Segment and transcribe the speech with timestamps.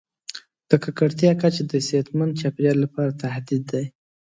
[0.69, 3.85] د ککړتیا کچه د صحتمند چاپیریال لپاره تهدید دی.